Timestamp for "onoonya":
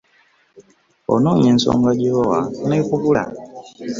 1.13-1.47